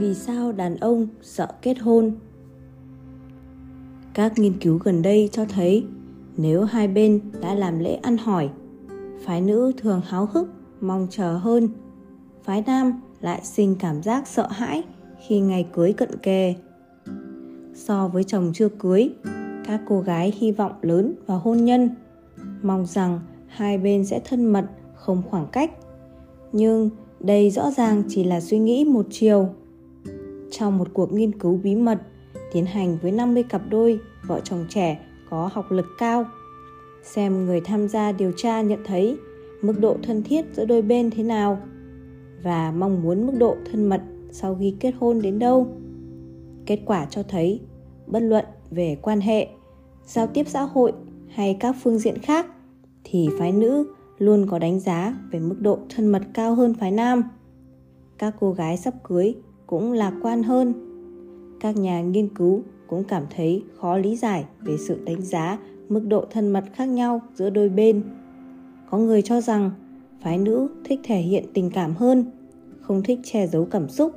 vì 0.00 0.14
sao 0.14 0.52
đàn 0.52 0.76
ông 0.76 1.06
sợ 1.22 1.48
kết 1.62 1.78
hôn? 1.78 2.12
Các 4.14 4.38
nghiên 4.38 4.58
cứu 4.60 4.78
gần 4.78 5.02
đây 5.02 5.28
cho 5.32 5.44
thấy 5.44 5.86
nếu 6.36 6.64
hai 6.64 6.88
bên 6.88 7.20
đã 7.40 7.54
làm 7.54 7.78
lễ 7.78 7.94
ăn 7.94 8.16
hỏi, 8.16 8.48
phái 9.24 9.40
nữ 9.40 9.72
thường 9.76 10.00
háo 10.08 10.28
hức, 10.32 10.48
mong 10.80 11.06
chờ 11.10 11.36
hơn. 11.36 11.68
Phái 12.44 12.64
nam 12.66 13.00
lại 13.20 13.40
sinh 13.44 13.76
cảm 13.78 14.02
giác 14.02 14.28
sợ 14.28 14.46
hãi 14.50 14.82
khi 15.26 15.40
ngày 15.40 15.68
cưới 15.72 15.92
cận 15.92 16.10
kề. 16.22 16.54
So 17.74 18.08
với 18.08 18.24
chồng 18.24 18.50
chưa 18.54 18.68
cưới, 18.68 19.10
các 19.64 19.80
cô 19.88 20.00
gái 20.00 20.32
hy 20.38 20.52
vọng 20.52 20.72
lớn 20.82 21.14
vào 21.26 21.38
hôn 21.38 21.64
nhân, 21.64 21.90
mong 22.62 22.86
rằng 22.86 23.20
hai 23.46 23.78
bên 23.78 24.04
sẽ 24.04 24.20
thân 24.24 24.44
mật, 24.44 24.64
không 24.94 25.22
khoảng 25.30 25.46
cách. 25.52 25.70
Nhưng 26.52 26.90
đây 27.20 27.50
rõ 27.50 27.70
ràng 27.70 28.02
chỉ 28.08 28.24
là 28.24 28.40
suy 28.40 28.58
nghĩ 28.58 28.84
một 28.84 29.06
chiều 29.10 29.48
trong 30.50 30.78
một 30.78 30.88
cuộc 30.92 31.12
nghiên 31.12 31.38
cứu 31.38 31.56
bí 31.56 31.76
mật 31.76 31.98
tiến 32.52 32.66
hành 32.66 32.98
với 33.02 33.12
50 33.12 33.42
cặp 33.42 33.62
đôi 33.70 34.00
vợ 34.26 34.40
chồng 34.44 34.66
trẻ 34.68 34.98
có 35.30 35.50
học 35.52 35.70
lực 35.70 35.86
cao. 35.98 36.24
Xem 37.02 37.46
người 37.46 37.60
tham 37.60 37.88
gia 37.88 38.12
điều 38.12 38.32
tra 38.36 38.62
nhận 38.62 38.78
thấy 38.84 39.16
mức 39.62 39.80
độ 39.80 39.96
thân 40.02 40.22
thiết 40.22 40.44
giữa 40.52 40.64
đôi 40.64 40.82
bên 40.82 41.10
thế 41.10 41.22
nào 41.22 41.58
và 42.42 42.72
mong 42.76 43.02
muốn 43.02 43.26
mức 43.26 43.32
độ 43.38 43.56
thân 43.70 43.88
mật 43.88 44.02
sau 44.30 44.56
khi 44.60 44.76
kết 44.80 44.94
hôn 44.98 45.22
đến 45.22 45.38
đâu. 45.38 45.66
Kết 46.66 46.78
quả 46.86 47.06
cho 47.10 47.22
thấy 47.22 47.60
bất 48.06 48.20
luận 48.20 48.44
về 48.70 48.98
quan 49.02 49.20
hệ, 49.20 49.48
giao 50.06 50.26
tiếp 50.26 50.48
xã 50.48 50.62
hội 50.62 50.92
hay 51.28 51.56
các 51.60 51.76
phương 51.82 51.98
diện 51.98 52.18
khác 52.18 52.46
thì 53.04 53.28
phái 53.38 53.52
nữ 53.52 53.94
luôn 54.18 54.46
có 54.50 54.58
đánh 54.58 54.80
giá 54.80 55.14
về 55.32 55.38
mức 55.38 55.56
độ 55.60 55.78
thân 55.88 56.06
mật 56.06 56.22
cao 56.34 56.54
hơn 56.54 56.74
phái 56.74 56.90
nam. 56.90 57.22
Các 58.18 58.34
cô 58.40 58.52
gái 58.52 58.76
sắp 58.76 58.94
cưới 59.04 59.34
cũng 59.70 59.92
lạc 59.92 60.12
quan 60.22 60.42
hơn. 60.42 60.74
Các 61.60 61.76
nhà 61.76 62.02
nghiên 62.02 62.28
cứu 62.28 62.62
cũng 62.86 63.04
cảm 63.04 63.24
thấy 63.36 63.62
khó 63.76 63.96
lý 63.96 64.16
giải 64.16 64.44
về 64.60 64.76
sự 64.88 64.98
đánh 65.04 65.22
giá 65.22 65.58
mức 65.88 66.00
độ 66.08 66.24
thân 66.30 66.48
mật 66.48 66.64
khác 66.74 66.84
nhau 66.84 67.20
giữa 67.34 67.50
đôi 67.50 67.68
bên. 67.68 68.02
Có 68.90 68.98
người 68.98 69.22
cho 69.22 69.40
rằng 69.40 69.70
phái 70.22 70.38
nữ 70.38 70.68
thích 70.84 71.00
thể 71.02 71.20
hiện 71.20 71.44
tình 71.54 71.70
cảm 71.70 71.94
hơn, 71.94 72.24
không 72.80 73.02
thích 73.02 73.18
che 73.24 73.46
giấu 73.46 73.64
cảm 73.64 73.88
xúc, 73.88 74.12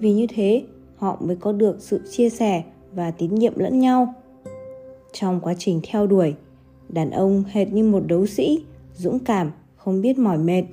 vì 0.00 0.12
như 0.12 0.26
thế 0.26 0.64
họ 0.96 1.18
mới 1.20 1.36
có 1.36 1.52
được 1.52 1.76
sự 1.80 2.00
chia 2.10 2.30
sẻ 2.30 2.64
và 2.94 3.10
tín 3.10 3.34
nhiệm 3.34 3.58
lẫn 3.58 3.80
nhau. 3.80 4.14
Trong 5.12 5.40
quá 5.40 5.54
trình 5.58 5.80
theo 5.82 6.06
đuổi, 6.06 6.34
đàn 6.88 7.10
ông 7.10 7.44
hệt 7.46 7.72
như 7.72 7.84
một 7.84 8.02
đấu 8.06 8.26
sĩ, 8.26 8.64
dũng 8.94 9.18
cảm, 9.18 9.50
không 9.76 10.00
biết 10.00 10.18
mỏi 10.18 10.38
mệt. 10.38 10.64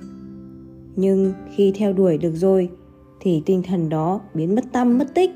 Nhưng 0.96 1.32
khi 1.54 1.72
theo 1.76 1.92
đuổi 1.92 2.18
được 2.18 2.32
rồi 2.34 2.70
thì 3.26 3.42
tinh 3.46 3.62
thần 3.62 3.88
đó 3.88 4.20
biến 4.34 4.54
mất 4.54 4.64
tâm 4.72 4.98
mất 4.98 5.14
tích. 5.14 5.30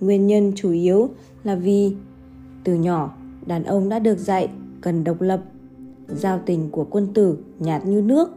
Nguyên 0.00 0.26
nhân 0.26 0.52
chủ 0.56 0.70
yếu 0.70 1.08
là 1.44 1.54
vì 1.54 1.94
từ 2.64 2.74
nhỏ 2.74 3.16
đàn 3.46 3.64
ông 3.64 3.88
đã 3.88 3.98
được 3.98 4.18
dạy 4.18 4.48
cần 4.80 5.04
độc 5.04 5.20
lập. 5.20 5.42
Giao 6.08 6.40
tình 6.46 6.70
của 6.70 6.86
quân 6.90 7.08
tử 7.14 7.38
nhạt 7.58 7.86
như 7.86 8.02
nước. 8.02 8.30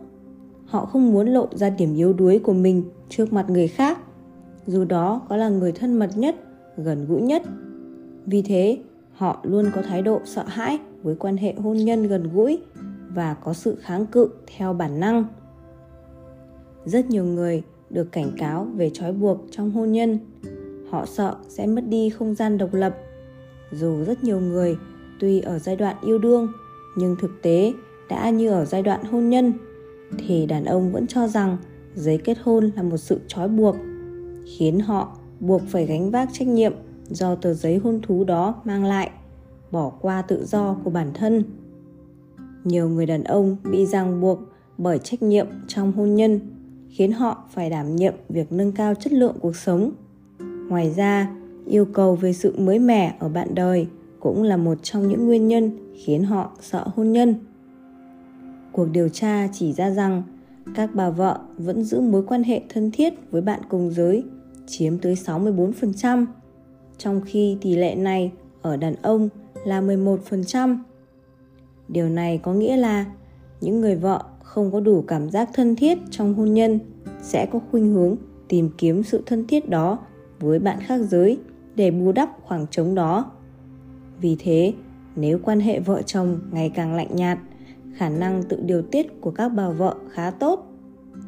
Họ 0.66 0.86
không 0.86 1.12
muốn 1.12 1.28
lộ 1.28 1.48
ra 1.52 1.70
điểm 1.70 1.96
yếu 1.96 2.14
đuối 2.14 2.40
của 2.40 2.54
mình 2.54 2.84
trước 3.10 3.34
mặt 3.34 3.50
người 3.50 3.68
khác, 3.68 4.00
dù 4.68 4.86
đó 4.86 5.22
có 5.30 5.38
là 5.38 5.50
người 5.50 5.72
thân 5.72 5.94
mật 5.94 6.18
nhất, 6.18 6.36
gần 6.78 7.06
gũi 7.06 7.22
nhất. 7.22 7.44
Vì 8.26 8.42
thế, 8.42 8.78
họ 9.12 9.40
luôn 9.44 9.66
có 9.76 9.82
thái 9.82 10.02
độ 10.02 10.22
sợ 10.26 10.44
hãi 10.48 10.80
với 11.04 11.16
quan 11.16 11.38
hệ 11.38 11.54
hôn 11.54 11.78
nhân 11.78 12.08
gần 12.08 12.30
gũi 12.34 12.60
và 13.10 13.34
có 13.34 13.54
sự 13.54 13.76
kháng 13.82 14.06
cự 14.06 14.30
theo 14.58 14.74
bản 14.74 15.00
năng. 15.00 15.26
Rất 16.86 17.10
nhiều 17.10 17.26
người 17.26 17.64
được 17.96 18.12
cảnh 18.12 18.32
cáo 18.38 18.68
về 18.76 18.90
trói 18.94 19.14
buộc 19.14 19.46
trong 19.52 19.72
hôn 19.72 19.92
nhân. 19.92 20.20
Họ 20.90 21.06
sợ 21.06 21.36
sẽ 21.50 21.66
mất 21.66 21.82
đi 21.88 22.10
không 22.10 22.36
gian 22.36 22.58
độc 22.58 22.74
lập. 22.74 22.98
Dù 23.72 24.04
rất 24.04 24.24
nhiều 24.24 24.40
người, 24.40 24.78
tuy 25.20 25.40
ở 25.40 25.60
giai 25.60 25.76
đoạn 25.76 25.96
yêu 26.06 26.18
đương, 26.18 26.48
nhưng 26.98 27.16
thực 27.22 27.42
tế 27.42 27.74
đã 28.10 28.30
như 28.30 28.50
ở 28.50 28.66
giai 28.66 28.82
đoạn 28.84 29.04
hôn 29.04 29.30
nhân, 29.30 29.54
thì 30.18 30.46
đàn 30.46 30.66
ông 30.66 30.92
vẫn 30.92 31.08
cho 31.08 31.28
rằng 31.28 31.58
giấy 31.96 32.18
kết 32.24 32.38
hôn 32.44 32.72
là 32.76 32.84
một 32.84 32.98
sự 32.98 33.20
trói 33.28 33.48
buộc, 33.48 33.76
khiến 34.46 34.80
họ 34.80 35.18
buộc 35.40 35.62
phải 35.68 35.86
gánh 35.86 36.12
vác 36.12 36.30
trách 36.34 36.48
nhiệm 36.48 36.74
do 37.10 37.36
tờ 37.36 37.54
giấy 37.54 37.78
hôn 37.78 38.00
thú 38.02 38.24
đó 38.24 38.62
mang 38.66 38.86
lại, 38.86 39.12
bỏ 39.72 39.90
qua 40.02 40.22
tự 40.22 40.46
do 40.46 40.76
của 40.84 40.90
bản 40.90 41.12
thân 41.14 41.44
nhiều 42.64 42.90
người 42.90 43.06
đàn 43.06 43.24
ông 43.24 43.58
bị 43.72 43.86
ràng 43.86 44.22
buộc 44.22 44.40
bởi 44.78 45.00
trách 45.00 45.24
nhiệm 45.24 45.48
trong 45.68 45.92
hôn 45.92 46.16
nhân 46.16 46.40
khiến 46.96 47.12
họ 47.12 47.44
phải 47.50 47.70
đảm 47.70 47.96
nhiệm 47.96 48.14
việc 48.30 48.52
nâng 48.52 48.72
cao 48.72 48.96
chất 48.96 49.14
lượng 49.14 49.36
cuộc 49.42 49.56
sống 49.56 49.92
ngoài 50.70 50.94
ra 50.98 51.32
yêu 51.66 51.86
cầu 51.86 52.16
về 52.16 52.34
sự 52.34 52.56
mới 52.58 52.80
mẻ 52.80 53.16
ở 53.20 53.30
bạn 53.30 53.56
đời 53.56 53.88
cũng 54.20 54.44
là 54.44 54.58
một 54.58 54.78
trong 54.84 55.08
những 55.08 55.26
nguyên 55.26 55.48
nhân 55.48 55.94
khiến 56.06 56.24
họ 56.24 56.52
sợ 56.62 56.88
hôn 56.96 57.12
nhân 57.12 57.36
cuộc 58.72 58.86
điều 58.92 59.10
tra 59.10 59.48
chỉ 59.54 59.74
ra 59.74 59.90
rằng 59.90 60.24
các 60.76 60.90
bà 60.94 61.10
vợ 61.10 61.40
vẫn 61.58 61.84
giữ 61.84 62.00
mối 62.00 62.24
quan 62.28 62.44
hệ 62.44 62.62
thân 62.70 62.92
thiết 62.92 63.14
với 63.32 63.42
bạn 63.42 63.60
cùng 63.70 63.92
giới 63.92 64.24
chiếm 64.68 64.98
tới 64.98 65.16
64%, 65.26 66.26
trong 66.98 67.22
khi 67.26 67.58
tỷ 67.62 67.76
lệ 67.76 67.96
này 67.96 68.32
ở 68.62 68.78
đàn 68.78 68.96
ông 69.02 69.30
là 69.66 69.82
11%. 69.82 70.78
Điều 71.88 72.10
này 72.10 72.40
có 72.44 72.54
nghĩa 72.54 72.78
là 72.78 73.06
những 73.62 73.82
người 73.82 73.96
vợ 73.96 74.24
không 74.56 74.72
có 74.72 74.80
đủ 74.80 75.04
cảm 75.08 75.30
giác 75.30 75.50
thân 75.54 75.76
thiết 75.76 75.98
trong 76.12 76.34
hôn 76.34 76.54
nhân 76.54 76.80
sẽ 77.22 77.48
có 77.52 77.60
khuynh 77.72 77.94
hướng 77.94 78.16
tìm 78.48 78.70
kiếm 78.78 79.04
sự 79.04 79.24
thân 79.26 79.48
thiết 79.48 79.70
đó 79.70 80.00
với 80.40 80.60
bạn 80.60 80.80
khác 80.82 80.98
giới 80.98 81.40
để 81.76 81.92
bù 81.92 82.12
đắp 82.12 82.30
khoảng 82.44 82.66
trống 82.72 82.96
đó. 82.96 83.32
Vì 84.22 84.36
thế, 84.40 84.74
nếu 85.16 85.40
quan 85.44 85.60
hệ 85.60 85.80
vợ 85.80 86.02
chồng 86.02 86.40
ngày 86.52 86.72
càng 86.76 86.96
lạnh 86.96 87.16
nhạt, 87.16 87.40
khả 87.96 88.10
năng 88.10 88.44
tự 88.44 88.60
điều 88.66 88.82
tiết 88.82 89.22
của 89.22 89.32
các 89.32 89.50
bà 89.50 89.70
vợ 89.70 89.96
khá 90.10 90.32
tốt. 90.32 90.68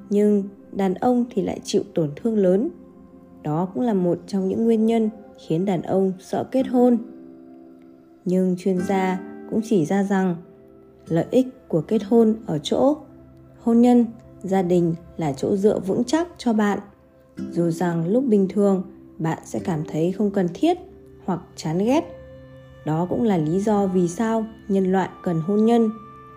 Nhưng 0.10 0.44
đàn 0.72 0.94
ông 0.94 1.26
thì 1.30 1.42
lại 1.42 1.60
chịu 1.64 1.84
tổn 1.94 2.12
thương 2.16 2.38
lớn. 2.38 2.70
Đó 3.44 3.68
cũng 3.74 3.84
là 3.84 3.94
một 3.94 4.20
trong 4.28 4.48
những 4.48 4.66
nguyên 4.66 4.86
nhân 4.86 5.10
khiến 5.48 5.66
đàn 5.66 5.82
ông 5.82 6.14
sợ 6.20 6.44
kết 6.52 6.68
hôn. 6.68 6.98
Nhưng 8.26 8.56
chuyên 8.58 8.78
gia 8.88 9.20
cũng 9.50 9.62
chỉ 9.64 9.86
ra 9.86 10.04
rằng 10.04 10.36
lợi 11.08 11.26
ích 11.32 11.48
của 11.68 11.82
kết 11.82 12.04
hôn 12.04 12.36
ở 12.46 12.60
chỗ 12.64 12.98
hôn 13.68 13.82
nhân, 13.82 14.06
gia 14.44 14.62
đình 14.62 14.96
là 15.18 15.34
chỗ 15.34 15.56
dựa 15.56 15.80
vững 15.80 16.04
chắc 16.04 16.28
cho 16.38 16.54
bạn. 16.54 16.80
Dù 17.52 17.70
rằng 17.70 18.08
lúc 18.08 18.24
bình 18.24 18.48
thường, 18.50 18.84
bạn 19.18 19.40
sẽ 19.46 19.60
cảm 19.60 19.84
thấy 19.88 20.12
không 20.12 20.32
cần 20.32 20.48
thiết 20.54 20.78
hoặc 21.26 21.42
chán 21.56 21.78
ghét. 21.78 22.02
Đó 22.86 23.06
cũng 23.10 23.24
là 23.24 23.38
lý 23.38 23.60
do 23.60 23.88
vì 23.88 24.08
sao 24.08 24.46
nhân 24.68 24.92
loại 24.92 25.10
cần 25.24 25.42
hôn 25.42 25.66
nhân, 25.66 25.90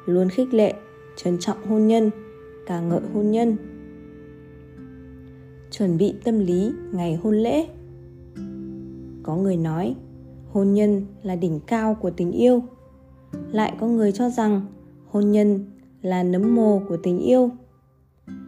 luôn 0.07 0.29
khích 0.29 0.55
lệ, 0.55 0.75
trân 1.17 1.39
trọng 1.39 1.67
hôn 1.67 1.87
nhân, 1.87 2.11
ca 2.67 2.81
ngợi 2.81 3.01
hôn 3.15 3.31
nhân. 3.31 3.57
Chuẩn 5.71 5.99
bị 5.99 6.15
tâm 6.25 6.39
lý 6.39 6.73
ngày 6.93 7.15
hôn 7.23 7.35
lễ. 7.35 7.67
Có 9.23 9.37
người 9.37 9.57
nói, 9.57 9.95
hôn 10.53 10.75
nhân 10.75 11.07
là 11.23 11.37
đỉnh 11.37 11.61
cao 11.67 11.97
của 12.01 12.11
tình 12.11 12.33
yêu. 12.33 12.63
Lại 13.53 13.73
có 13.81 13.87
người 13.87 14.13
cho 14.13 14.31
rằng 14.31 14.67
hôn 15.11 15.31
nhân 15.31 15.65
là 16.03 16.23
nấm 16.23 16.55
mồ 16.55 16.83
của 16.89 16.97
tình 16.97 17.19
yêu. 17.19 17.51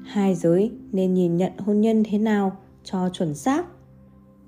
Hai 0.04 0.34
giới 0.34 0.70
nên 0.92 1.14
nhìn 1.14 1.36
nhận 1.36 1.52
hôn 1.58 1.80
nhân 1.80 2.02
thế 2.10 2.18
nào 2.18 2.56
cho 2.84 3.08
chuẩn 3.08 3.34
xác. 3.34 3.66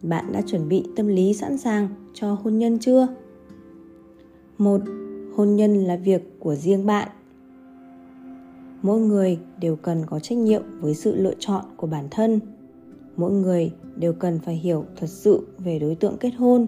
Bạn 0.02 0.32
đã 0.32 0.42
chuẩn 0.46 0.68
bị 0.68 0.84
tâm 0.96 1.08
lý 1.08 1.34
sẵn 1.34 1.58
sàng 1.58 1.88
cho 2.14 2.34
hôn 2.34 2.58
nhân 2.58 2.78
chưa? 2.78 3.08
Một, 4.58 4.80
hôn 5.36 5.56
nhân 5.56 5.74
là 5.84 5.96
việc 5.96 6.40
của 6.40 6.54
riêng 6.54 6.86
bạn. 6.86 7.08
Mỗi 8.82 9.00
người 9.00 9.38
đều 9.60 9.76
cần 9.76 10.06
có 10.06 10.18
trách 10.18 10.38
nhiệm 10.38 10.62
với 10.80 10.94
sự 10.94 11.14
lựa 11.14 11.34
chọn 11.38 11.64
của 11.76 11.86
bản 11.86 12.08
thân. 12.10 12.40
Mỗi 13.16 13.32
người 13.32 13.72
đều 13.96 14.12
cần 14.12 14.38
phải 14.38 14.54
hiểu 14.54 14.84
thật 14.96 15.06
sự 15.06 15.46
về 15.58 15.78
đối 15.78 15.94
tượng 15.94 16.16
kết 16.20 16.30
hôn. 16.30 16.66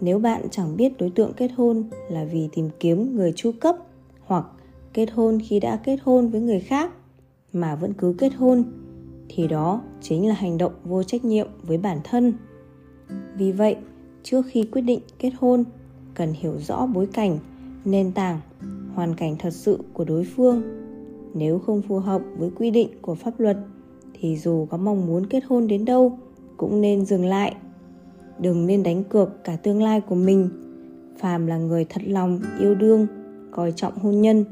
Nếu 0.00 0.18
bạn 0.18 0.42
chẳng 0.50 0.76
biết 0.76 0.98
đối 0.98 1.10
tượng 1.10 1.32
kết 1.36 1.50
hôn 1.56 1.84
là 2.10 2.24
vì 2.24 2.48
tìm 2.52 2.70
kiếm 2.80 3.16
người 3.16 3.32
chu 3.36 3.52
cấp 3.60 3.76
hoặc 4.20 4.46
kết 4.92 5.10
hôn 5.10 5.38
khi 5.48 5.60
đã 5.60 5.76
kết 5.76 5.98
hôn 6.02 6.28
với 6.28 6.40
người 6.40 6.60
khác 6.60 6.90
mà 7.52 7.74
vẫn 7.74 7.92
cứ 7.92 8.14
kết 8.18 8.34
hôn, 8.34 8.64
thì 9.28 9.48
đó 9.48 9.82
chính 10.00 10.28
là 10.28 10.34
hành 10.34 10.58
động 10.58 10.72
vô 10.84 11.02
trách 11.02 11.24
nhiệm 11.24 11.46
với 11.62 11.78
bản 11.78 11.98
thân. 12.04 12.32
Vì 13.36 13.52
vậy, 13.52 13.76
trước 14.22 14.42
khi 14.50 14.64
quyết 14.72 14.82
định 14.82 15.00
kết 15.18 15.30
hôn, 15.38 15.64
cần 16.14 16.32
hiểu 16.32 16.58
rõ 16.58 16.86
bối 16.86 17.06
cảnh, 17.12 17.38
nền 17.84 18.12
tảng, 18.12 18.40
hoàn 18.94 19.14
cảnh 19.14 19.36
thật 19.38 19.52
sự 19.52 19.78
của 19.92 20.04
đối 20.04 20.24
phương. 20.24 20.62
Nếu 21.34 21.58
không 21.58 21.82
phù 21.82 21.98
hợp 21.98 22.22
với 22.38 22.50
quy 22.50 22.70
định 22.70 22.88
của 23.02 23.14
pháp 23.14 23.40
luật, 23.40 23.56
thì 24.20 24.36
dù 24.36 24.66
có 24.70 24.76
mong 24.76 25.06
muốn 25.06 25.26
kết 25.26 25.44
hôn 25.44 25.66
đến 25.66 25.84
đâu, 25.84 26.18
cũng 26.56 26.80
nên 26.80 27.04
dừng 27.06 27.24
lại. 27.24 27.56
Đừng 28.38 28.66
nên 28.66 28.82
đánh 28.82 29.04
cược 29.04 29.44
cả 29.44 29.56
tương 29.56 29.82
lai 29.82 30.00
của 30.00 30.14
mình. 30.14 30.48
Phàm 31.18 31.46
là 31.46 31.58
người 31.58 31.84
thật 31.84 32.02
lòng, 32.06 32.40
yêu 32.60 32.74
đương, 32.74 33.06
coi 33.50 33.72
trọng 33.72 33.98
hôn 33.98 34.20
nhân 34.20 34.44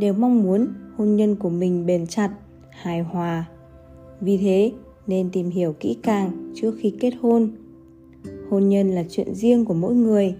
đều 0.00 0.12
mong 0.12 0.42
muốn 0.42 0.68
hôn 0.96 1.16
nhân 1.16 1.36
của 1.36 1.50
mình 1.50 1.86
bền 1.86 2.06
chặt, 2.06 2.30
hài 2.70 3.00
hòa. 3.00 3.48
Vì 4.20 4.36
thế, 4.36 4.72
nên 5.06 5.30
tìm 5.30 5.50
hiểu 5.50 5.74
kỹ 5.80 5.96
càng 6.02 6.52
trước 6.54 6.74
khi 6.78 6.94
kết 7.00 7.12
hôn. 7.20 7.50
Hôn 8.50 8.68
nhân 8.68 8.90
là 8.90 9.04
chuyện 9.10 9.34
riêng 9.34 9.64
của 9.64 9.74
mỗi 9.74 9.94
người, 9.94 10.34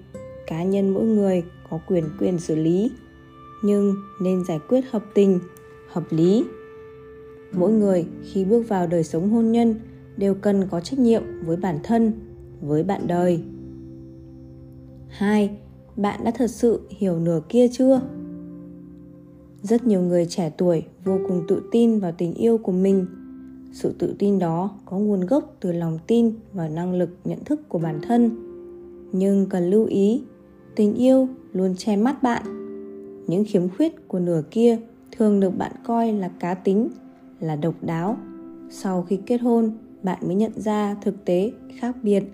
cá 0.46 0.64
nhân 0.64 0.90
mỗi 0.90 1.04
người 1.04 1.42
có 1.70 1.80
quyền 1.86 2.04
quyền 2.18 2.38
xử 2.38 2.54
lý. 2.54 2.90
Nhưng 3.64 3.94
nên 4.22 4.44
giải 4.44 4.58
quyết 4.68 4.84
hợp 4.90 5.04
tình, 5.14 5.40
hợp 5.88 6.04
lý. 6.10 6.44
Mỗi 7.52 7.72
người 7.72 8.06
khi 8.22 8.44
bước 8.44 8.68
vào 8.68 8.86
đời 8.86 9.04
sống 9.04 9.30
hôn 9.30 9.52
nhân 9.52 9.74
đều 10.16 10.34
cần 10.34 10.68
có 10.70 10.80
trách 10.80 10.98
nhiệm 10.98 11.22
với 11.44 11.56
bản 11.56 11.78
thân, 11.82 12.12
với 12.60 12.84
bạn 12.84 13.06
đời. 13.06 13.42
Hai, 15.08 15.50
bạn 15.96 16.20
đã 16.24 16.30
thật 16.30 16.50
sự 16.50 16.80
hiểu 16.90 17.18
nửa 17.18 17.40
kia 17.48 17.68
chưa? 17.68 18.00
Rất 19.62 19.86
nhiều 19.86 20.00
người 20.00 20.26
trẻ 20.26 20.50
tuổi 20.58 20.82
vô 21.04 21.18
cùng 21.28 21.44
tự 21.48 21.62
tin 21.70 21.98
vào 21.98 22.12
tình 22.18 22.34
yêu 22.34 22.58
của 22.58 22.72
mình. 22.72 23.06
Sự 23.72 23.94
tự 23.98 24.14
tin 24.18 24.38
đó 24.38 24.70
có 24.84 24.98
nguồn 24.98 25.26
gốc 25.26 25.56
từ 25.60 25.72
lòng 25.72 25.98
tin 26.06 26.32
và 26.52 26.68
năng 26.68 26.94
lực 26.94 27.10
nhận 27.24 27.44
thức 27.44 27.68
của 27.68 27.78
bản 27.78 28.00
thân. 28.02 28.30
Nhưng 29.12 29.46
cần 29.46 29.70
lưu 29.70 29.84
ý, 29.84 30.22
tình 30.76 30.94
yêu 30.94 31.28
luôn 31.52 31.74
che 31.76 31.96
mắt 31.96 32.22
bạn. 32.22 32.42
Những 33.26 33.44
khiếm 33.48 33.68
khuyết 33.68 34.08
của 34.08 34.18
nửa 34.18 34.42
kia 34.50 34.78
thường 35.12 35.40
được 35.40 35.50
bạn 35.58 35.72
coi 35.84 36.12
là 36.12 36.28
cá 36.28 36.54
tính, 36.54 36.88
là 37.40 37.56
độc 37.56 37.74
đáo. 37.82 38.16
Sau 38.70 39.02
khi 39.02 39.18
kết 39.26 39.38
hôn, 39.38 39.70
bạn 40.02 40.18
mới 40.26 40.34
nhận 40.34 40.52
ra 40.56 40.96
thực 41.02 41.24
tế 41.24 41.52
khác 41.76 41.96
biệt. 42.02 42.24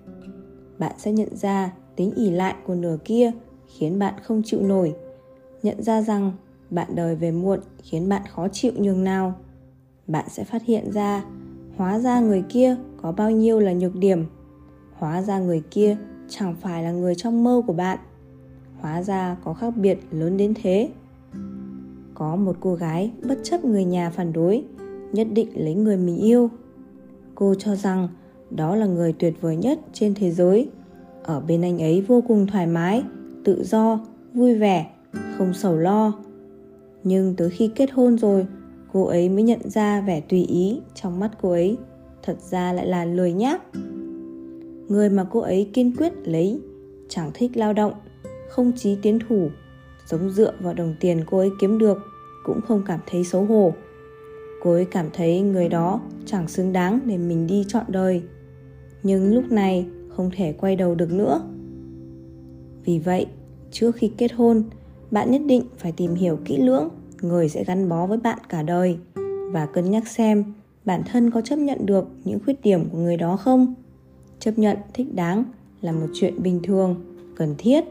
Bạn 0.79 0.95
sẽ 0.97 1.11
nhận 1.11 1.35
ra 1.35 1.73
tính 1.95 2.11
ỉ 2.15 2.29
lại 2.29 2.55
của 2.65 2.75
nửa 2.75 2.97
kia 3.05 3.31
khiến 3.67 3.99
bạn 3.99 4.13
không 4.23 4.41
chịu 4.45 4.61
nổi, 4.61 4.93
nhận 5.63 5.83
ra 5.83 6.01
rằng 6.01 6.31
bạn 6.69 6.95
đời 6.95 7.15
về 7.15 7.31
muộn 7.31 7.59
khiến 7.83 8.09
bạn 8.09 8.21
khó 8.31 8.47
chịu 8.47 8.71
nhường 8.75 9.03
nào. 9.03 9.33
Bạn 10.07 10.25
sẽ 10.29 10.43
phát 10.43 10.63
hiện 10.63 10.91
ra, 10.91 11.23
hóa 11.77 11.99
ra 11.99 12.19
người 12.19 12.43
kia 12.49 12.75
có 13.01 13.11
bao 13.11 13.31
nhiêu 13.31 13.59
là 13.59 13.73
nhược 13.73 13.95
điểm. 13.95 14.25
Hóa 14.93 15.21
ra 15.21 15.39
người 15.39 15.63
kia 15.71 15.97
chẳng 16.29 16.55
phải 16.61 16.83
là 16.83 16.91
người 16.91 17.15
trong 17.15 17.43
mơ 17.43 17.61
của 17.67 17.73
bạn. 17.73 17.99
Hóa 18.79 19.03
ra 19.03 19.37
có 19.43 19.53
khác 19.53 19.73
biệt 19.77 19.99
lớn 20.11 20.37
đến 20.37 20.53
thế. 20.61 20.89
Có 22.13 22.35
một 22.35 22.55
cô 22.59 22.75
gái 22.75 23.11
bất 23.27 23.39
chấp 23.43 23.65
người 23.65 23.85
nhà 23.85 24.09
phản 24.09 24.33
đối, 24.33 24.63
nhất 25.11 25.27
định 25.31 25.49
lấy 25.53 25.75
người 25.75 25.97
mình 25.97 26.17
yêu. 26.17 26.49
Cô 27.35 27.55
cho 27.55 27.75
rằng 27.75 28.07
đó 28.49 28.75
là 28.75 28.85
người 28.85 29.13
tuyệt 29.13 29.41
vời 29.41 29.55
nhất 29.55 29.79
trên 29.93 30.13
thế 30.15 30.31
giới. 30.31 30.69
Ở 31.23 31.39
bên 31.39 31.61
anh 31.61 31.81
ấy 31.81 32.01
vô 32.01 32.21
cùng 32.27 32.47
thoải 32.47 32.67
mái, 32.67 33.03
tự 33.43 33.63
do, 33.63 33.99
vui 34.33 34.55
vẻ, 34.55 34.91
không 35.37 35.53
sầu 35.53 35.77
lo 35.77 36.13
nhưng 37.03 37.35
tới 37.35 37.49
khi 37.49 37.71
kết 37.75 37.91
hôn 37.91 38.17
rồi, 38.17 38.45
cô 38.93 39.05
ấy 39.05 39.29
mới 39.29 39.43
nhận 39.43 39.69
ra 39.69 40.01
vẻ 40.01 40.21
tùy 40.21 40.43
ý 40.43 40.81
trong 40.95 41.19
mắt 41.19 41.31
cô 41.41 41.51
ấy. 41.51 41.77
Thật 42.23 42.37
ra 42.41 42.73
lại 42.73 42.87
là 42.87 43.05
lười 43.05 43.33
nhác 43.33 43.61
người 44.87 45.09
mà 45.09 45.25
cô 45.31 45.39
ấy 45.39 45.69
kiên 45.73 45.95
quyết 45.97 46.13
lấy, 46.23 46.59
chẳng 47.09 47.31
thích 47.33 47.57
lao 47.57 47.73
động, 47.73 47.93
không 48.49 48.71
chí 48.75 48.97
tiến 49.01 49.19
thủ, 49.29 49.49
sống 50.05 50.29
dựa 50.29 50.53
vào 50.59 50.73
đồng 50.73 50.95
tiền 50.99 51.23
cô 51.27 51.37
ấy 51.37 51.49
kiếm 51.59 51.77
được, 51.77 51.97
cũng 52.43 52.61
không 52.61 52.83
cảm 52.87 52.99
thấy 53.07 53.23
xấu 53.23 53.45
hổ. 53.45 53.73
Cô 54.63 54.71
ấy 54.71 54.85
cảm 54.85 55.05
thấy 55.13 55.41
người 55.41 55.69
đó 55.69 56.01
chẳng 56.25 56.47
xứng 56.47 56.73
đáng 56.73 56.99
để 57.05 57.17
mình 57.17 57.47
đi 57.47 57.65
chọn 57.67 57.85
đời. 57.87 58.21
Nhưng 59.03 59.33
lúc 59.33 59.51
này 59.51 59.87
không 60.09 60.31
thể 60.35 60.53
quay 60.53 60.75
đầu 60.75 60.95
được 60.95 61.11
nữa. 61.11 61.41
Vì 62.85 62.99
vậy, 62.99 63.25
trước 63.71 63.95
khi 63.95 64.11
kết 64.17 64.31
hôn 64.33 64.63
bạn 65.11 65.31
nhất 65.31 65.41
định 65.45 65.63
phải 65.77 65.91
tìm 65.91 66.15
hiểu 66.15 66.39
kỹ 66.45 66.57
lưỡng, 66.57 66.89
người 67.21 67.49
sẽ 67.49 67.63
gắn 67.63 67.89
bó 67.89 68.05
với 68.05 68.17
bạn 68.17 68.39
cả 68.49 68.63
đời. 68.63 68.97
Và 69.51 69.65
cân 69.65 69.91
nhắc 69.91 70.07
xem, 70.07 70.53
bản 70.85 71.03
thân 71.11 71.31
có 71.31 71.41
chấp 71.41 71.55
nhận 71.55 71.85
được 71.85 72.07
những 72.23 72.39
khuyết 72.45 72.61
điểm 72.61 72.89
của 72.89 72.97
người 72.97 73.17
đó 73.17 73.37
không? 73.37 73.73
Chấp 74.39 74.57
nhận 74.57 74.77
thích 74.93 75.15
đáng 75.15 75.43
là 75.81 75.91
một 75.91 76.07
chuyện 76.13 76.43
bình 76.43 76.59
thường, 76.63 76.95
cần 77.35 77.55
thiết. 77.57 77.83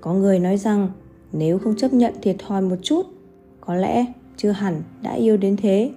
Có 0.00 0.14
người 0.14 0.38
nói 0.38 0.56
rằng, 0.56 0.88
nếu 1.32 1.58
không 1.58 1.76
chấp 1.76 1.92
nhận 1.92 2.14
thiệt 2.22 2.36
thòi 2.38 2.62
một 2.62 2.76
chút, 2.82 3.06
có 3.60 3.74
lẽ 3.74 4.06
chưa 4.36 4.50
hẳn 4.50 4.82
đã 5.02 5.12
yêu 5.12 5.36
đến 5.36 5.56
thế. 5.56 5.90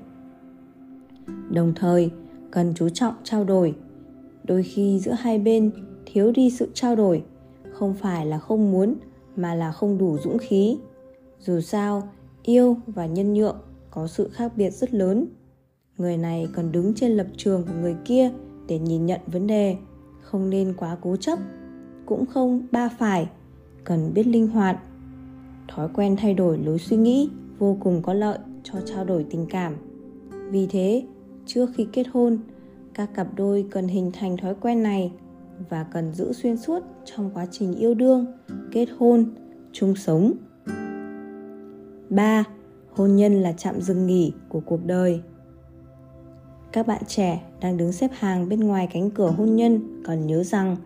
Đồng 1.50 1.74
thời, 1.76 2.12
cần 2.52 2.74
chú 2.76 2.90
trọng 2.90 3.14
trao 3.24 3.44
đổi. 3.44 3.76
Đôi 4.44 4.64
khi 4.64 5.00
giữa 5.00 5.12
hai 5.12 5.40
bên 5.40 5.72
thiếu 6.06 6.32
đi 6.32 6.50
sự 6.50 6.70
trao 6.74 6.96
đổi, 6.96 7.24
không 7.72 7.94
phải 7.94 8.26
là 8.26 8.40
không 8.40 8.72
muốn 8.72 8.96
mà 9.38 9.56
là 9.56 9.72
không 9.72 9.98
đủ 9.98 10.18
dũng 10.18 10.38
khí. 10.38 10.78
Dù 11.40 11.62
sao, 11.62 12.10
yêu 12.44 12.78
và 12.88 13.06
nhân 13.06 13.34
nhượng 13.34 13.58
có 13.92 14.08
sự 14.08 14.30
khác 14.30 14.52
biệt 14.56 14.70
rất 14.70 14.94
lớn. 14.94 15.28
Người 15.98 16.18
này 16.18 16.48
còn 16.56 16.72
đứng 16.72 16.94
trên 16.94 17.12
lập 17.12 17.28
trường 17.38 17.64
của 17.64 17.74
người 17.82 17.96
kia 18.06 18.32
để 18.68 18.80
nhìn 18.80 19.06
nhận 19.06 19.22
vấn 19.28 19.48
đề, 19.48 19.78
không 20.22 20.50
nên 20.50 20.74
quá 20.78 20.98
cố 21.02 21.16
chấp. 21.16 21.40
Cũng 22.06 22.26
không 22.26 22.68
ba 22.72 22.90
phải, 22.90 23.30
cần 23.84 24.12
biết 24.14 24.28
linh 24.28 24.48
hoạt. 24.48 24.80
Thói 25.68 25.90
quen 25.94 26.16
thay 26.16 26.34
đổi 26.34 26.58
lối 26.58 26.80
suy 26.80 26.98
nghĩ 26.98 27.30
vô 27.60 27.78
cùng 27.80 28.02
có 28.02 28.14
lợi 28.14 28.38
cho 28.64 28.74
trao 28.86 29.06
đổi 29.06 29.26
tình 29.30 29.46
cảm. 29.50 29.76
Vì 30.52 30.68
thế, 30.68 31.06
trước 31.46 31.70
khi 31.76 31.88
kết 31.94 32.08
hôn, 32.14 32.40
các 32.94 33.10
cặp 33.14 33.28
đôi 33.36 33.66
cần 33.72 33.88
hình 33.88 34.12
thành 34.14 34.38
thói 34.38 34.56
quen 34.62 34.84
này 34.84 35.12
và 35.70 35.84
cần 35.84 36.14
giữ 36.14 36.34
xuyên 36.34 36.58
suốt 36.58 36.84
trong 37.06 37.32
quá 37.34 37.48
trình 37.52 37.74
yêu 37.74 37.94
đương 37.94 38.26
kết 38.72 38.88
hôn 38.98 39.26
chung 39.72 39.96
sống 39.96 40.34
3. 42.10 42.44
Hôn 42.92 43.16
nhân 43.16 43.42
là 43.42 43.52
trạm 43.52 43.82
dừng 43.82 44.08
nghỉ 44.08 44.34
của 44.50 44.60
cuộc 44.60 44.86
đời. 44.86 45.22
Các 46.72 46.88
bạn 46.88 47.02
trẻ 47.08 47.44
đang 47.62 47.78
đứng 47.78 47.92
xếp 47.92 48.12
hàng 48.14 48.50
bên 48.50 48.60
ngoài 48.60 48.90
cánh 48.94 49.10
cửa 49.10 49.34
hôn 49.38 49.56
nhân 49.56 50.02
cần 50.06 50.28
nhớ 50.28 50.44
rằng 50.44 50.78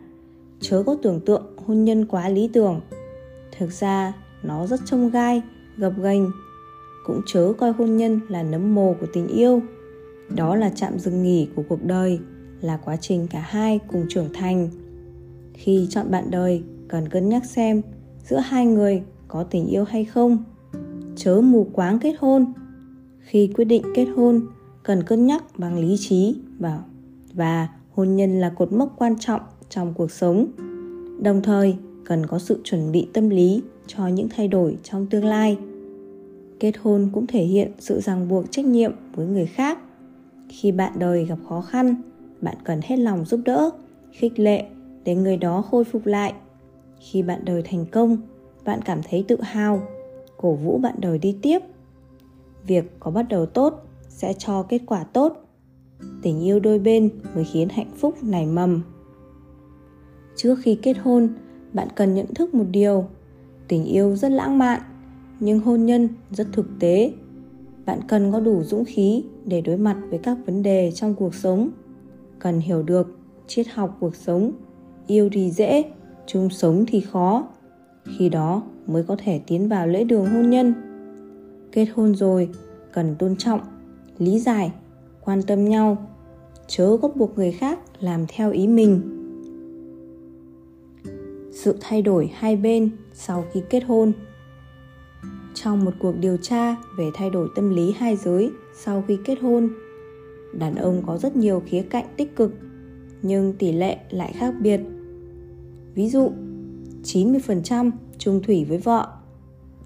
chớ 0.59 0.83
có 0.85 0.95
tưởng 1.01 1.19
tượng 1.25 1.57
hôn 1.65 1.83
nhân 1.83 2.05
quá 2.05 2.29
lý 2.29 2.49
tưởng. 2.53 2.81
Thực 3.57 3.71
ra 3.71 4.13
nó 4.43 4.67
rất 4.67 4.79
trông 4.85 5.09
gai, 5.09 5.41
gập 5.77 5.93
ghềnh. 6.01 6.31
Cũng 7.05 7.21
chớ 7.25 7.53
coi 7.57 7.71
hôn 7.71 7.97
nhân 7.97 8.19
là 8.27 8.43
nấm 8.43 8.75
mồ 8.75 8.95
của 8.99 9.07
tình 9.13 9.27
yêu. 9.27 9.61
Đó 10.35 10.55
là 10.55 10.69
trạm 10.69 10.99
dừng 10.99 11.23
nghỉ 11.23 11.49
của 11.55 11.63
cuộc 11.69 11.83
đời, 11.83 12.19
là 12.61 12.77
quá 12.77 12.95
trình 12.95 13.27
cả 13.27 13.39
hai 13.39 13.79
cùng 13.87 14.05
trưởng 14.09 14.33
thành. 14.33 14.69
Khi 15.53 15.87
chọn 15.89 16.11
bạn 16.11 16.31
đời, 16.31 16.63
cần 16.87 17.09
cân 17.09 17.29
nhắc 17.29 17.45
xem 17.45 17.81
giữa 18.29 18.37
hai 18.37 18.65
người 18.65 19.03
có 19.27 19.43
tình 19.43 19.67
yêu 19.67 19.83
hay 19.83 20.05
không. 20.05 20.43
Chớ 21.15 21.41
mù 21.41 21.67
quáng 21.73 21.99
kết 21.99 22.15
hôn. 22.19 22.53
Khi 23.19 23.47
quyết 23.55 23.65
định 23.65 23.83
kết 23.95 24.05
hôn 24.05 24.41
cần 24.83 25.03
cân 25.03 25.25
nhắc 25.25 25.43
bằng 25.57 25.79
lý 25.79 25.95
trí 25.99 26.35
và 26.59 26.83
và 27.33 27.67
hôn 27.91 28.15
nhân 28.15 28.39
là 28.39 28.49
cột 28.49 28.71
mốc 28.71 28.93
quan 28.97 29.15
trọng 29.19 29.41
trong 29.69 29.93
cuộc 29.93 30.11
sống. 30.11 30.47
Đồng 31.21 31.41
thời 31.41 31.75
cần 32.05 32.25
có 32.25 32.39
sự 32.39 32.61
chuẩn 32.63 32.91
bị 32.91 33.07
tâm 33.13 33.29
lý 33.29 33.61
cho 33.87 34.07
những 34.07 34.29
thay 34.29 34.47
đổi 34.47 34.77
trong 34.83 35.07
tương 35.07 35.25
lai. 35.25 35.57
Kết 36.59 36.73
hôn 36.81 37.09
cũng 37.13 37.27
thể 37.27 37.43
hiện 37.43 37.71
sự 37.79 37.99
ràng 37.99 38.27
buộc 38.27 38.51
trách 38.51 38.65
nhiệm 38.65 38.91
với 39.15 39.27
người 39.27 39.45
khác. 39.45 39.79
Khi 40.49 40.71
bạn 40.71 40.93
đời 40.99 41.25
gặp 41.25 41.37
khó 41.49 41.61
khăn 41.61 41.95
bạn 42.41 42.55
cần 42.63 42.79
hết 42.83 42.99
lòng 42.99 43.25
giúp 43.25 43.39
đỡ, 43.45 43.69
khích 44.11 44.39
lệ 44.39 44.65
để 45.03 45.15
người 45.15 45.37
đó 45.37 45.61
khôi 45.61 45.83
phục 45.83 46.05
lại. 46.05 46.33
Khi 46.99 47.23
bạn 47.23 47.45
đời 47.45 47.61
thành 47.65 47.85
công, 47.91 48.17
bạn 48.65 48.79
cảm 48.85 49.01
thấy 49.09 49.25
tự 49.27 49.41
hào, 49.41 49.81
cổ 50.37 50.53
vũ 50.53 50.77
bạn 50.77 50.95
đời 50.99 51.17
đi 51.17 51.37
tiếp. 51.41 51.59
Việc 52.67 52.99
có 52.99 53.11
bắt 53.11 53.25
đầu 53.29 53.45
tốt 53.45 53.83
sẽ 54.09 54.33
cho 54.33 54.63
kết 54.63 54.81
quả 54.85 55.03
tốt. 55.03 55.37
Tình 56.21 56.39
yêu 56.39 56.59
đôi 56.59 56.79
bên 56.79 57.09
mới 57.35 57.43
khiến 57.43 57.69
hạnh 57.69 57.91
phúc 57.97 58.15
nảy 58.23 58.45
mầm. 58.45 58.81
Trước 60.35 60.55
khi 60.61 60.75
kết 60.81 60.97
hôn, 60.97 61.29
bạn 61.73 61.87
cần 61.95 62.13
nhận 62.13 62.33
thức 62.33 62.53
một 62.53 62.65
điều. 62.71 63.05
Tình 63.67 63.85
yêu 63.85 64.15
rất 64.15 64.31
lãng 64.31 64.57
mạn, 64.57 64.81
nhưng 65.39 65.59
hôn 65.59 65.85
nhân 65.85 66.09
rất 66.31 66.47
thực 66.53 66.65
tế. 66.79 67.13
Bạn 67.85 67.99
cần 68.07 68.31
có 68.31 68.39
đủ 68.39 68.63
dũng 68.63 68.85
khí 68.85 69.23
để 69.45 69.61
đối 69.61 69.77
mặt 69.77 69.97
với 70.09 70.19
các 70.19 70.37
vấn 70.45 70.63
đề 70.63 70.91
trong 70.91 71.15
cuộc 71.15 71.35
sống 71.35 71.69
cần 72.41 72.59
hiểu 72.59 72.83
được, 72.83 73.07
triết 73.47 73.67
học 73.67 73.97
cuộc 73.99 74.15
sống. 74.15 74.51
Yêu 75.07 75.29
thì 75.31 75.51
dễ, 75.51 75.83
chung 76.27 76.49
sống 76.49 76.85
thì 76.87 77.01
khó. 77.01 77.47
Khi 78.17 78.29
đó 78.29 78.63
mới 78.87 79.03
có 79.03 79.15
thể 79.19 79.41
tiến 79.47 79.69
vào 79.69 79.87
lễ 79.87 80.03
đường 80.03 80.25
hôn 80.25 80.49
nhân. 80.49 80.73
Kết 81.71 81.85
hôn 81.85 82.15
rồi, 82.15 82.49
cần 82.93 83.15
tôn 83.19 83.35
trọng, 83.35 83.59
lý 84.17 84.39
giải, 84.39 84.71
quan 85.21 85.43
tâm 85.43 85.65
nhau, 85.65 86.07
chớ 86.67 86.97
có 87.01 87.07
buộc 87.07 87.37
người 87.37 87.51
khác 87.51 87.79
làm 87.99 88.25
theo 88.27 88.51
ý 88.51 88.67
mình. 88.67 89.01
Sự 91.51 91.77
thay 91.81 92.01
đổi 92.01 92.31
hai 92.33 92.55
bên 92.55 92.89
sau 93.13 93.45
khi 93.51 93.63
kết 93.69 93.83
hôn. 93.83 94.11
Trong 95.53 95.85
một 95.85 95.91
cuộc 95.99 96.13
điều 96.19 96.37
tra 96.37 96.75
về 96.97 97.09
thay 97.13 97.29
đổi 97.29 97.49
tâm 97.55 97.69
lý 97.69 97.91
hai 97.91 98.15
giới 98.15 98.51
sau 98.73 99.03
khi 99.07 99.17
kết 99.25 99.39
hôn 99.41 99.69
đàn 100.53 100.75
ông 100.75 101.03
có 101.07 101.17
rất 101.17 101.35
nhiều 101.35 101.63
khía 101.65 101.81
cạnh 101.81 102.05
tích 102.17 102.35
cực 102.35 102.53
nhưng 103.21 103.53
tỷ 103.53 103.71
lệ 103.71 103.97
lại 104.09 104.33
khác 104.33 104.53
biệt 104.61 104.81
ví 105.93 106.09
dụ 106.09 106.31
90% 107.03 107.91
trung 108.17 108.41
thủy 108.43 108.65
với 108.69 108.77
vợ, 108.77 109.07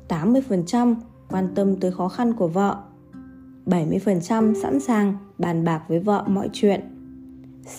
80% 0.08 0.96
quan 1.30 1.48
tâm 1.56 1.76
tới 1.76 1.92
khó 1.92 2.08
khăn 2.08 2.34
của 2.34 2.48
vợ, 2.48 2.78
70% 3.66 4.54
sẵn 4.62 4.80
sàng 4.80 5.18
bàn 5.38 5.64
bạc 5.64 5.84
với 5.88 6.00
vợ 6.00 6.24
mọi 6.28 6.50
chuyện. 6.54 6.82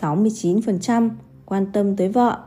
69% 0.01 1.11
quan 1.47 1.67
tâm 1.73 1.97
tới 1.97 2.09
vợ. 2.09 2.39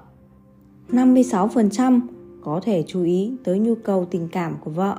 56% 0.90 2.00
có 2.44 2.60
thể 2.64 2.84
chú 2.88 3.04
ý 3.04 3.34
tới 3.44 3.60
nhu 3.60 3.76
cầu 3.76 4.06
tình 4.06 4.28
cảm 4.32 4.56
của 4.64 4.72
vợ. 4.72 4.98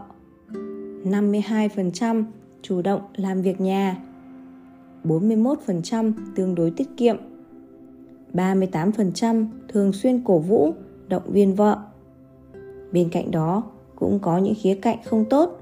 52% 1.04 2.24
chủ 2.62 2.82
động 2.82 3.00
làm 3.14 3.42
việc 3.42 3.60
nhà. 3.60 3.96
41% 5.04 6.12
tương 6.36 6.54
đối 6.54 6.70
tiết 6.70 6.88
kiệm. 6.96 7.16
38% 8.32 9.46
thường 9.68 9.92
xuyên 9.92 10.24
cổ 10.24 10.38
vũ, 10.38 10.72
động 11.08 11.22
viên 11.26 11.54
vợ. 11.54 11.78
Bên 12.92 13.08
cạnh 13.12 13.30
đó 13.30 13.62
cũng 13.96 14.18
có 14.18 14.38
những 14.38 14.54
khía 14.62 14.74
cạnh 14.74 14.98
không 15.04 15.24
tốt. 15.24 15.60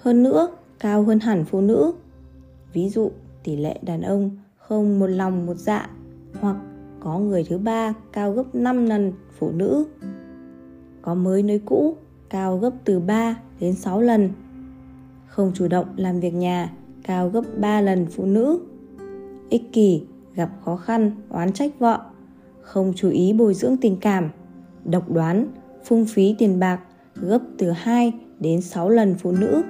Hơn 0.00 0.22
nữa, 0.22 0.48
cao 0.80 1.02
hơn 1.02 1.20
hẳn 1.20 1.44
phụ 1.44 1.60
nữ. 1.60 1.92
Ví 2.72 2.88
dụ, 2.88 3.10
tỷ 3.44 3.56
lệ 3.56 3.78
đàn 3.82 4.02
ông 4.02 4.30
không 4.56 4.98
một 4.98 5.06
lòng 5.06 5.46
một 5.46 5.56
dạ 5.56 5.90
hoặc 6.40 6.56
có 7.00 7.18
người 7.18 7.44
thứ 7.48 7.58
ba 7.58 7.94
cao 8.12 8.32
gấp 8.32 8.54
5 8.54 8.86
lần 8.86 9.12
phụ 9.38 9.50
nữ. 9.50 9.86
Có 11.02 11.14
mới 11.14 11.42
nơi 11.42 11.60
cũ 11.64 11.96
cao 12.30 12.58
gấp 12.58 12.70
từ 12.84 13.00
3 13.00 13.36
đến 13.60 13.74
6 13.74 14.00
lần. 14.00 14.30
Không 15.26 15.52
chủ 15.54 15.68
động 15.68 15.86
làm 15.96 16.20
việc 16.20 16.34
nhà 16.34 16.72
cao 17.08 17.28
gấp 17.28 17.42
3 17.60 17.80
lần 17.80 18.06
phụ 18.06 18.26
nữ. 18.26 18.60
Ích 19.48 19.72
kỷ, 19.72 20.02
gặp 20.34 20.50
khó 20.64 20.76
khăn, 20.76 21.10
oán 21.28 21.52
trách 21.52 21.78
vợ, 21.78 22.00
không 22.60 22.92
chú 22.96 23.10
ý 23.10 23.32
bồi 23.32 23.54
dưỡng 23.54 23.76
tình 23.76 23.96
cảm, 24.00 24.30
độc 24.84 25.10
đoán, 25.10 25.46
phung 25.84 26.06
phí 26.06 26.34
tiền 26.38 26.58
bạc 26.58 26.80
gấp 27.14 27.38
từ 27.58 27.70
2 27.70 28.12
đến 28.40 28.60
6 28.60 28.88
lần 28.88 29.14
phụ 29.14 29.32
nữ. 29.32 29.62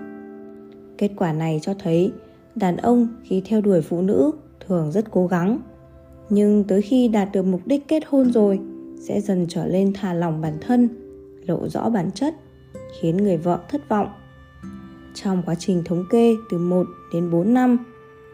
Kết 0.98 1.10
quả 1.16 1.32
này 1.32 1.58
cho 1.62 1.74
thấy 1.78 2.12
đàn 2.54 2.76
ông 2.76 3.08
khi 3.22 3.42
theo 3.44 3.60
đuổi 3.60 3.80
phụ 3.82 4.02
nữ 4.02 4.30
thường 4.66 4.92
rất 4.92 5.10
cố 5.10 5.26
gắng 5.26 5.60
nhưng 6.30 6.64
tới 6.64 6.82
khi 6.82 7.08
đạt 7.08 7.28
được 7.32 7.42
mục 7.42 7.60
đích 7.66 7.88
kết 7.88 8.02
hôn 8.06 8.32
rồi 8.32 8.60
sẽ 9.00 9.20
dần 9.20 9.46
trở 9.48 9.66
lên 9.66 9.92
thả 9.94 10.14
lỏng 10.14 10.40
bản 10.40 10.58
thân 10.60 10.88
lộ 11.46 11.68
rõ 11.68 11.90
bản 11.90 12.10
chất 12.14 12.34
khiến 13.00 13.16
người 13.16 13.36
vợ 13.36 13.60
thất 13.68 13.88
vọng 13.88 14.08
trong 15.14 15.42
quá 15.46 15.54
trình 15.54 15.82
thống 15.84 16.04
kê 16.10 16.36
từ 16.50 16.58
1 16.58 16.86
đến 17.12 17.30
4 17.30 17.54
năm, 17.54 17.78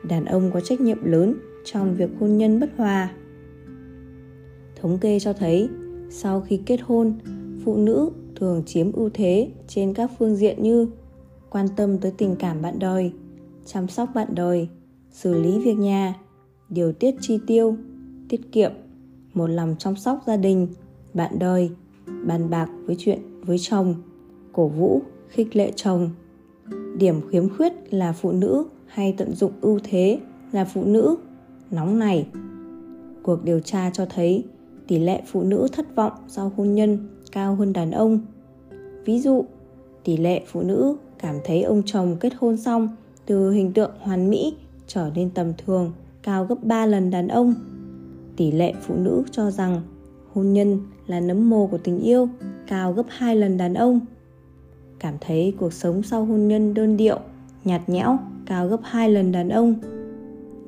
đàn 0.02 0.24
ông 0.24 0.50
có 0.54 0.60
trách 0.60 0.80
nhiệm 0.80 1.04
lớn 1.04 1.34
trong 1.64 1.94
việc 1.94 2.10
hôn 2.20 2.36
nhân 2.36 2.60
bất 2.60 2.70
hòa. 2.76 3.10
Thống 4.76 4.98
kê 4.98 5.20
cho 5.20 5.32
thấy, 5.32 5.68
sau 6.10 6.40
khi 6.40 6.60
kết 6.66 6.80
hôn, 6.82 7.18
phụ 7.64 7.76
nữ 7.76 8.10
thường 8.36 8.62
chiếm 8.66 8.92
ưu 8.92 9.10
thế 9.14 9.50
trên 9.68 9.94
các 9.94 10.10
phương 10.18 10.36
diện 10.36 10.62
như 10.62 10.88
quan 11.50 11.66
tâm 11.76 11.98
tới 11.98 12.12
tình 12.18 12.36
cảm 12.36 12.62
bạn 12.62 12.78
đời, 12.78 13.12
chăm 13.66 13.88
sóc 13.88 14.08
bạn 14.14 14.28
đời, 14.34 14.68
xử 15.10 15.34
lý 15.34 15.58
việc 15.58 15.74
nhà, 15.74 16.14
điều 16.68 16.92
tiết 16.92 17.14
chi 17.20 17.38
tiêu, 17.46 17.76
tiết 18.28 18.52
kiệm, 18.52 18.72
một 19.34 19.46
lòng 19.46 19.76
chăm 19.78 19.96
sóc 19.96 20.20
gia 20.26 20.36
đình, 20.36 20.68
bạn 21.14 21.38
đời, 21.38 21.70
bàn 22.26 22.50
bạc 22.50 22.68
với 22.86 22.96
chuyện 22.98 23.18
với 23.40 23.58
chồng, 23.58 23.94
cổ 24.52 24.68
vũ, 24.68 25.02
khích 25.28 25.56
lệ 25.56 25.72
chồng 25.76 26.10
điểm 26.98 27.20
khiếm 27.30 27.56
khuyết 27.56 27.94
là 27.94 28.12
phụ 28.12 28.32
nữ 28.32 28.64
hay 28.86 29.14
tận 29.16 29.34
dụng 29.34 29.52
ưu 29.60 29.78
thế 29.84 30.18
là 30.52 30.64
phụ 30.64 30.84
nữ 30.84 31.16
nóng 31.70 31.98
này 31.98 32.26
cuộc 33.22 33.44
điều 33.44 33.60
tra 33.60 33.90
cho 33.90 34.06
thấy 34.06 34.44
tỷ 34.86 34.98
lệ 34.98 35.22
phụ 35.26 35.42
nữ 35.42 35.68
thất 35.72 35.96
vọng 35.96 36.12
sau 36.28 36.52
hôn 36.56 36.74
nhân 36.74 37.08
cao 37.32 37.54
hơn 37.54 37.72
đàn 37.72 37.90
ông 37.90 38.20
ví 39.04 39.20
dụ, 39.20 39.44
tỷ 40.04 40.16
lệ 40.16 40.42
phụ 40.46 40.62
nữ 40.62 40.96
cảm 41.18 41.36
thấy 41.44 41.62
ông 41.62 41.82
chồng 41.86 42.16
kết 42.20 42.32
hôn 42.38 42.56
xong 42.56 42.88
từ 43.26 43.50
hình 43.50 43.72
tượng 43.72 43.90
hoàn 44.00 44.30
mỹ 44.30 44.54
trở 44.86 45.10
nên 45.14 45.30
tầm 45.30 45.52
thường 45.66 45.92
cao 46.22 46.44
gấp 46.44 46.62
3 46.62 46.86
lần 46.86 47.10
đàn 47.10 47.28
ông. 47.28 47.54
Tỷ 48.36 48.52
lệ 48.52 48.72
phụ 48.80 48.94
nữ 48.96 49.22
cho 49.30 49.50
rằng 49.50 49.82
hôn 50.32 50.52
nhân 50.52 50.80
là 51.06 51.20
nấm 51.20 51.50
mồ 51.50 51.66
của 51.66 51.78
tình 51.78 52.00
yêu 52.00 52.28
cao 52.66 52.92
gấp 52.92 53.06
2 53.08 53.36
lần 53.36 53.56
đàn 53.56 53.74
ông. 53.74 54.00
Cảm 55.04 55.14
thấy 55.20 55.54
cuộc 55.58 55.72
sống 55.72 56.02
sau 56.02 56.24
hôn 56.24 56.48
nhân 56.48 56.74
đơn 56.74 56.96
điệu, 56.96 57.18
nhạt 57.64 57.88
nhẽo 57.88 58.18
cao 58.46 58.68
gấp 58.68 58.80
2 58.82 59.10
lần 59.10 59.32
đàn 59.32 59.48
ông. 59.48 59.74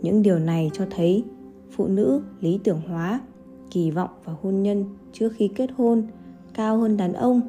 Những 0.02 0.22
điều 0.22 0.38
này 0.38 0.70
cho 0.72 0.86
thấy 0.90 1.24
phụ 1.70 1.86
nữ 1.86 2.22
lý 2.40 2.60
tưởng 2.64 2.80
hóa, 2.88 3.20
kỳ 3.70 3.90
vọng 3.90 4.10
vào 4.24 4.38
hôn 4.42 4.62
nhân 4.62 4.84
trước 5.12 5.32
khi 5.36 5.48
kết 5.48 5.70
hôn 5.76 6.02
cao 6.54 6.78
hơn 6.78 6.96
đàn 6.96 7.12
ông. 7.12 7.40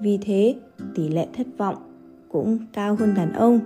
Vì 0.00 0.18
thế, 0.22 0.54
tỷ 0.94 1.08
lệ 1.08 1.26
thất 1.32 1.46
vọng 1.58 1.76
cũng 2.28 2.58
cao 2.72 2.94
hơn 2.94 3.14
đàn 3.14 3.32
ông 3.32 3.60